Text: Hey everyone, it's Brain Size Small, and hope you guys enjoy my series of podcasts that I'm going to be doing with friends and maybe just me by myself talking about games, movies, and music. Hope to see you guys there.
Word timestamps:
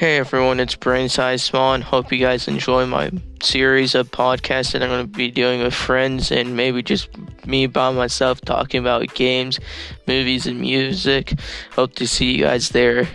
Hey 0.00 0.16
everyone, 0.16 0.60
it's 0.60 0.76
Brain 0.76 1.10
Size 1.10 1.44
Small, 1.44 1.74
and 1.74 1.84
hope 1.84 2.10
you 2.10 2.16
guys 2.16 2.48
enjoy 2.48 2.86
my 2.86 3.10
series 3.42 3.94
of 3.94 4.10
podcasts 4.10 4.72
that 4.72 4.82
I'm 4.82 4.88
going 4.88 5.02
to 5.02 5.12
be 5.14 5.30
doing 5.30 5.62
with 5.62 5.74
friends 5.74 6.32
and 6.32 6.56
maybe 6.56 6.82
just 6.82 7.10
me 7.46 7.66
by 7.66 7.92
myself 7.92 8.40
talking 8.40 8.80
about 8.80 9.12
games, 9.12 9.60
movies, 10.06 10.46
and 10.46 10.58
music. 10.58 11.34
Hope 11.72 11.96
to 11.96 12.08
see 12.08 12.34
you 12.34 12.44
guys 12.44 12.70
there. 12.70 13.08